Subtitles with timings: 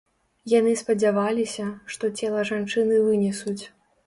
[0.53, 1.67] Яны спадзяваліся,
[1.97, 3.61] што цела жанчыны вынесуць.